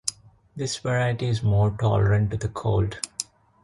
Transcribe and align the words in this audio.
This 0.55 0.79
variety 0.79 1.27
is 1.27 1.43
more 1.43 1.69
tolerant 1.79 2.31
to 2.31 2.37
the 2.37 2.49
cold. 2.49 2.99